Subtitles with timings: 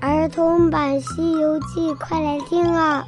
[0.00, 3.04] 儿童版《西游记》，快来听啊！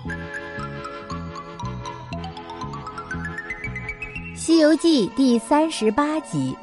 [4.37, 6.57] 《西游记》第三十八集：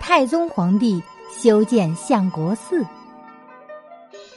[0.00, 2.82] 太宗皇帝修建相国寺。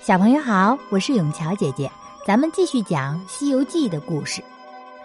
[0.01, 1.89] 小朋友好，我是永桥姐姐，
[2.27, 4.43] 咱们继续讲《西游记》的故事。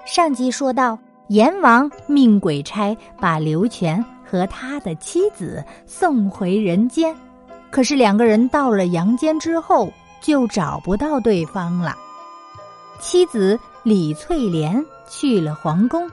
[0.05, 0.99] 上集说到，
[1.29, 7.15] 阎王命鬼差把刘全和他的妻子送回人间，
[7.71, 9.93] 可是两个人到了阳间之后。
[10.25, 11.95] 就找不到对方了。
[12.99, 16.11] 妻子李翠莲去了皇宫，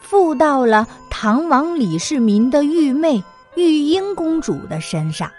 [0.00, 3.22] 附到了唐王李世民的玉妹
[3.54, 5.30] 玉英公主的身上。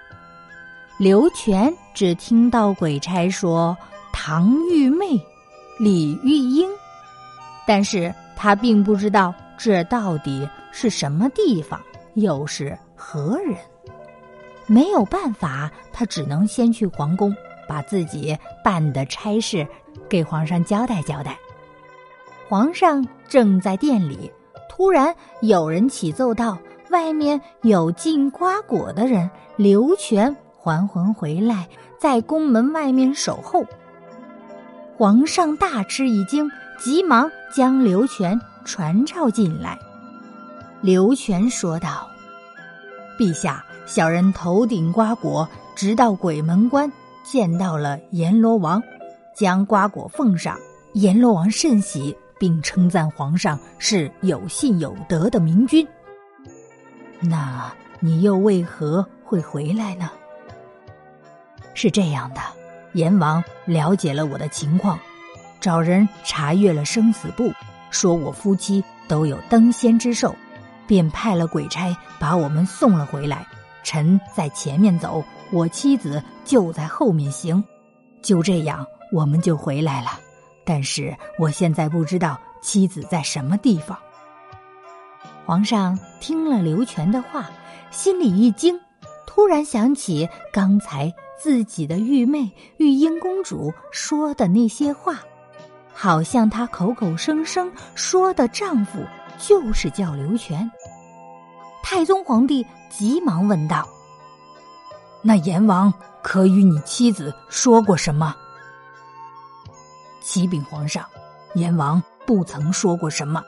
[1.00, 3.76] 刘全只听到鬼差说
[4.14, 5.20] 唐玉妹、
[5.80, 6.70] 李玉英，
[7.66, 11.82] 但是他并不知道这到底是什么地方，
[12.14, 13.58] 又是何人。
[14.68, 17.36] 没有办法，他只能先去皇宫。
[17.68, 19.68] 把自己办的差事
[20.08, 21.38] 给皇上交代交代。
[22.48, 24.32] 皇上正在殿里，
[24.70, 26.58] 突然有人启奏道
[26.92, 31.68] ：“外面有进瓜果的人，刘全还魂回来，
[32.00, 33.66] 在宫门外面守候。”
[34.98, 39.78] 皇上大吃一惊，急忙将刘全传召进来。
[40.82, 42.08] 刘全说道
[43.18, 46.92] ：“陛下，小人头顶瓜果，直到鬼门关。”
[47.26, 48.82] 见到了阎罗王，
[49.36, 50.58] 将瓜果奉上。
[50.94, 55.86] 阎罗王甚喜，并称赞皇上是有信有德的明君。
[57.20, 60.10] 那你又为何会回来呢？
[61.74, 62.40] 是这样的，
[62.94, 64.98] 阎王了解了我的情况，
[65.60, 67.52] 找人查阅了生死簿，
[67.90, 70.34] 说我夫妻都有登仙之寿，
[70.86, 73.46] 便派了鬼差把我们送了回来。
[73.84, 75.24] 臣在前面走。
[75.52, 77.64] 我妻子就在后面行，
[78.22, 80.20] 就这样我们就回来了。
[80.66, 83.98] 但是我现在不知道妻子在什么地方。
[85.46, 87.50] 皇上听了刘全的话，
[87.92, 88.80] 心里一惊，
[89.28, 95.20] 突然想起刚才自己的玉妹玉英公主说的那些话，
[95.94, 99.00] 好像她口口声声说的丈夫
[99.38, 100.70] 就是叫刘全。
[101.84, 103.88] 太宗皇帝急忙问道。
[105.28, 105.92] 那阎王
[106.22, 108.36] 可与你妻子说过什么？
[110.22, 111.04] 启禀皇上，
[111.56, 113.44] 阎王不曾说过什么，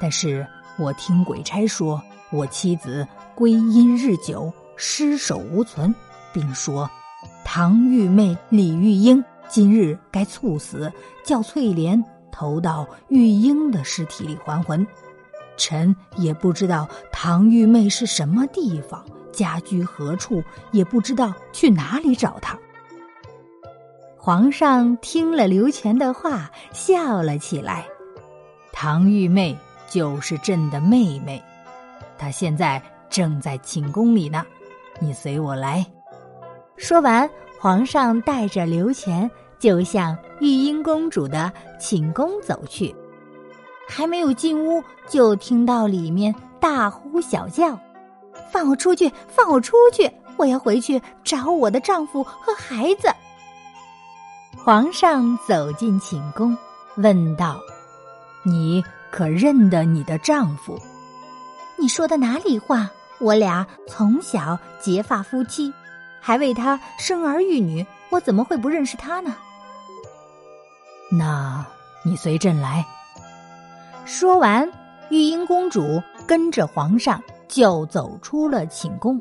[0.00, 0.46] 但是
[0.78, 2.00] 我听鬼差说，
[2.30, 3.04] 我妻子
[3.34, 5.92] 归阴日久，尸首无存，
[6.32, 6.88] 并说
[7.44, 10.92] 唐玉妹李玉英今日该猝死，
[11.24, 14.86] 叫翠莲投到玉英的尸体里还魂。
[15.56, 19.04] 臣也不知道唐玉妹是什么地方。
[19.32, 20.42] 家居何处
[20.72, 22.58] 也不知道，去哪里找他。
[24.16, 27.86] 皇上听了刘全的话，笑了起来。
[28.72, 29.56] 唐玉妹
[29.88, 31.42] 就是朕的妹妹，
[32.18, 34.44] 她现在正在寝宫里呢。
[34.98, 35.84] 你随我来。
[36.76, 42.94] 说完，皇上带着刘全就向玉英公主的寝宫走去。
[43.88, 47.78] 还没有进屋，就听到里面大呼小叫。
[48.52, 49.10] 放我出去！
[49.28, 50.10] 放我出去！
[50.36, 53.08] 我要回去找我的丈夫和孩子。
[54.56, 56.56] 皇上走进寝宫，
[56.96, 57.60] 问道
[58.44, 60.78] ：“你可认得你的丈夫？”
[61.78, 62.90] 你说的哪里话？
[63.20, 65.70] 我俩从小结发夫妻，
[66.20, 69.36] 还为他生儿育女，我怎么会不认识他呢？
[71.10, 71.64] 那
[72.02, 72.86] 你随朕来。
[74.06, 74.70] 说完，
[75.10, 77.22] 玉英公主跟着皇上。
[77.50, 79.20] 就走出了寝宫，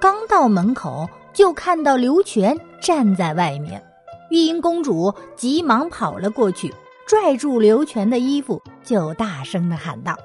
[0.00, 3.82] 刚到门口，就看到刘全站在外面。
[4.30, 6.74] 玉英公主急忙跑了过去，
[7.06, 10.16] 拽住刘全的衣服，就大声的喊道：“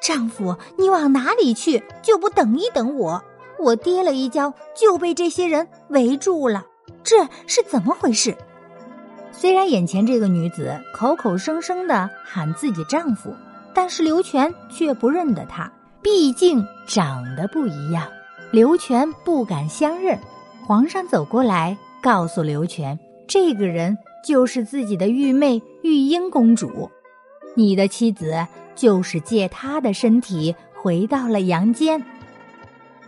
[0.00, 1.82] 丈夫，你往哪里去？
[2.02, 3.24] 就不等一等我？
[3.58, 6.66] 我跌了一跤，就被这些人围住了，
[7.02, 8.36] 这是怎么回事？”
[9.32, 13.34] 虽然眼前这个女子口口声声的喊自己丈夫，
[13.72, 15.72] 但是刘全却不认得她。
[16.04, 18.06] 毕竟长得不一样，
[18.52, 20.18] 刘全不敢相认。
[20.66, 26.90] 皇上走过来，告诉刘全，这个人就是自己的玉妹玉英公主，
[27.56, 32.04] 你的妻子就是借她的身体回到了阳间。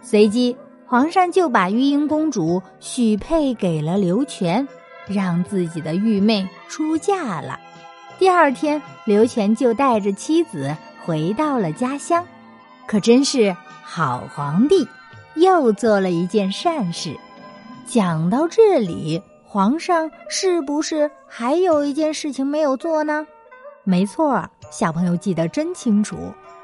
[0.01, 0.57] 随即，
[0.87, 4.67] 皇上就把玉英公主许配给了刘全，
[5.07, 7.61] 让自己的玉妹出嫁了。
[8.19, 12.27] 第二天，刘全就带着妻子回到了家乡。
[12.87, 14.87] 可真是好皇帝，
[15.35, 17.17] 又做了一件善事。
[17.85, 23.27] 讲到这里，皇上是不是还有一件事情没有做呢？
[23.85, 26.17] 没错，小朋友记得真清楚。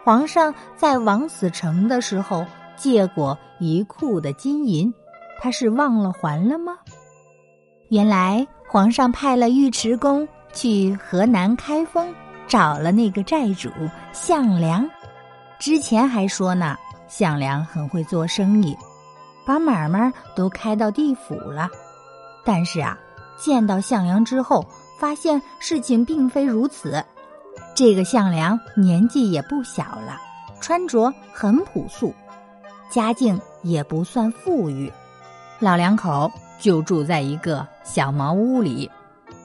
[0.04, 2.44] 皇上在王死城的时候
[2.76, 4.92] 借过一库的金银，
[5.40, 6.76] 他是忘了还了吗？
[7.88, 12.12] 原来皇上派了尉迟恭去河南开封，
[12.48, 13.70] 找了那个债主
[14.12, 14.88] 项梁。
[15.62, 16.76] 之前还说呢，
[17.06, 18.76] 项梁很会做生意，
[19.46, 21.70] 把买卖都开到地府了。
[22.44, 22.98] 但是啊，
[23.38, 24.66] 见到项梁之后，
[24.98, 27.00] 发现事情并非如此。
[27.76, 30.20] 这个项梁年纪也不小了，
[30.60, 32.12] 穿着很朴素，
[32.90, 34.92] 家境也不算富裕。
[35.60, 36.28] 老两口
[36.58, 38.90] 就住在一个小茅屋里，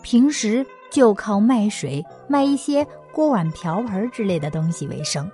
[0.02, 5.30] 平时就靠卖水、卖一些锅碗瓢盆之类的东西为生。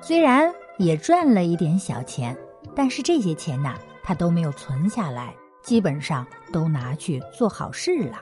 [0.00, 2.36] 虽然也赚了一点小钱，
[2.74, 8.18] 但是这些钱呐，他都没有存下来，基本上都拿去做好事了。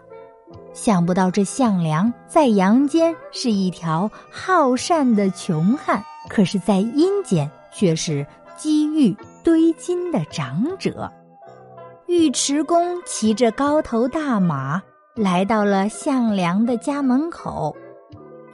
[0.73, 8.27] 想不到这项梁在阳间是一条好善的穷汉，可是，在阴间却是
[8.57, 11.13] 积玉堆金的长者。
[12.07, 14.81] 尉迟恭骑着高头大马
[15.17, 17.75] 来到了项梁的家门口，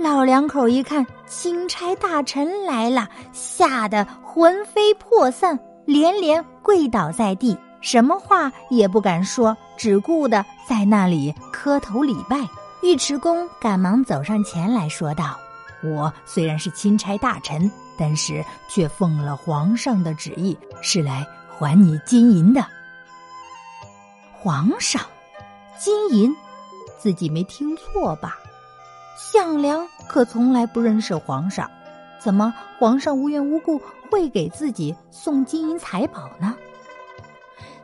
[0.02, 7.56] 老两口一看钦差大臣来了，吓得魂飞魄散，连连跪倒在地。
[7.80, 12.36] 什么话也不敢说，只顾的在那里磕头礼拜。
[12.82, 15.38] 尉迟恭赶忙走上前来说道
[15.84, 22.66] ：“我虽然是钦差大臣，但是却奉了皇上的旨意，是来还你金银的。”
[24.34, 25.00] 皇上，
[25.78, 26.34] 金银，
[26.98, 28.36] 自己没听错吧？
[29.16, 31.70] 项梁可从来不认识皇上，
[32.18, 33.80] 怎么皇上无缘无故
[34.10, 36.54] 会给自己送金银财宝呢？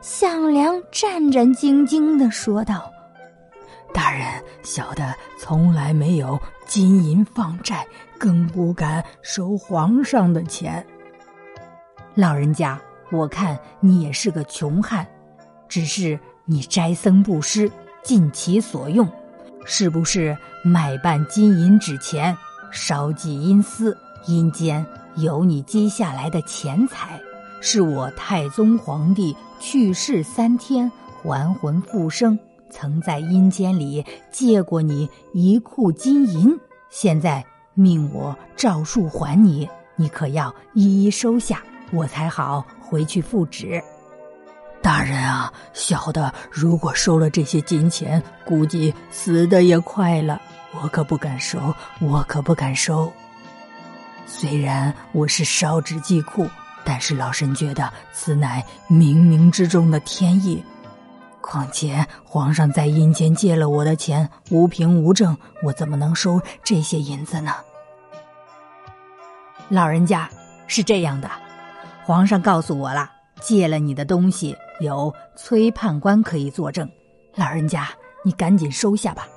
[0.01, 2.91] 项梁战战兢兢的说道
[3.93, 4.25] ：“大人，
[4.63, 7.85] 小的从来没有金银放债，
[8.17, 10.85] 更不敢收皇上的钱。
[12.15, 12.79] 老人家，
[13.11, 15.05] 我看你也是个穷汉，
[15.67, 17.69] 只是你斋僧布施，
[18.01, 19.09] 尽其所用，
[19.65, 22.35] 是不是买办金银纸钱，
[22.71, 24.85] 烧祭阴司，阴间
[25.15, 27.19] 有你积下来的钱财？”
[27.61, 30.89] 是我太宗皇帝去世三天，
[31.21, 32.39] 还魂复生，
[32.69, 36.57] 曾在阴间里借过你一库金银，
[36.89, 39.67] 现在命我照数还你，
[39.97, 43.83] 你可要一一收下，我才好回去复旨。
[44.81, 50.41] 大人啊，小的如果收了这些金钱，估计死的也快了，
[50.81, 53.11] 我可不敢收，我可不敢收。
[54.25, 56.47] 虽然我是烧纸祭库。
[56.85, 60.63] 但是老身觉得此乃冥冥之中的天意，
[61.39, 67.53] 况且皇上在阴间借了我的钱，无凭无证，我怎么能收这些银子呢？
[69.67, 70.27] 老人家
[70.65, 71.29] 是这样的，
[72.05, 76.89] 皇上告诉我了，借了你的东西有崔判官可以作证，
[77.35, 77.89] 老人家
[78.23, 79.27] 你赶紧收下吧。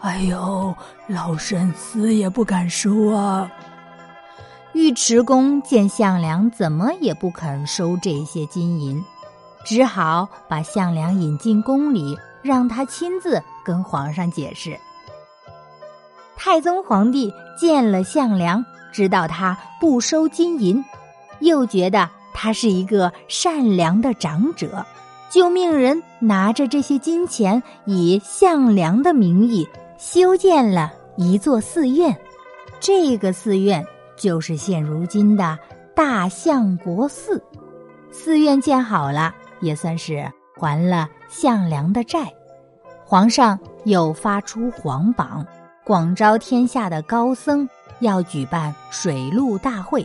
[0.00, 0.74] 哎呦，
[1.08, 3.50] 老身死也不敢收啊！
[4.74, 9.02] 尉迟恭见项梁怎么也不肯收这些金银，
[9.64, 14.78] 只好把项梁引进宫里，让他亲自跟皇上解释。
[16.36, 20.84] 太宗皇帝见了项梁，知道他不收金银，
[21.40, 24.84] 又觉得他是一个善良的长者，
[25.30, 29.66] 就命人拿着这些金钱，以项梁的名义
[29.96, 32.14] 修建了一座寺院。
[32.78, 33.82] 这个寺院。
[34.18, 35.58] 就是现如今的
[35.94, 37.38] 大相国寺，
[38.10, 40.26] 寺院建好了，也算是
[40.58, 42.32] 还了项梁的债。
[43.04, 45.46] 皇上又发出皇榜，
[45.84, 47.68] 广招天下的高僧，
[48.00, 50.02] 要举办水陆大会。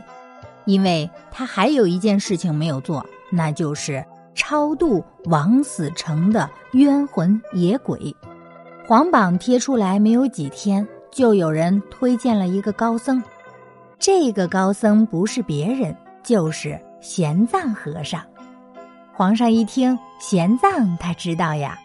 [0.72, 4.02] 因为他还有一件事情没有做，那就是
[4.34, 8.16] 超度枉死城的冤魂野鬼。
[8.88, 13.22] 皇榜贴出来没有几天，就有人推荐了一个高僧。
[14.00, 18.24] 这个高僧不是别人，就是玄奘和尚。
[19.14, 21.78] 皇上一听，玄奘他知道呀，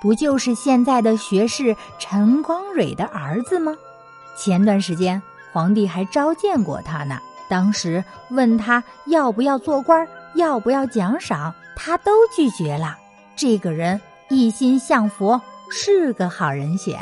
[0.00, 3.74] 不就是现在的学士陈光蕊的儿子吗？
[4.36, 5.20] 前段时间
[5.52, 7.18] 皇帝还召见过他呢，
[7.48, 12.96] 当时问他要不要做官，要不要奖赏，他都拒绝了。
[13.34, 15.40] 这个人一心向佛，
[15.70, 16.98] 是个好人选，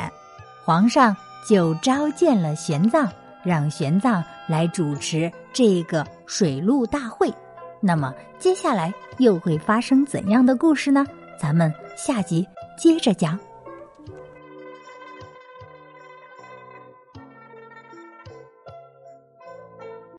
[0.63, 1.15] 皇上
[1.47, 3.07] 就召见了玄奘。
[3.43, 7.33] 让玄奘来主持这个水陆大会，
[7.79, 11.05] 那么接下来又会发生怎样的故事呢？
[11.39, 12.45] 咱们下集
[12.77, 13.39] 接着讲。